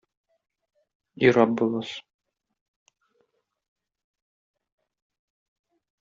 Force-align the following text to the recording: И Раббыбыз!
И 1.25 1.27
Раббыбыз! 1.35 1.89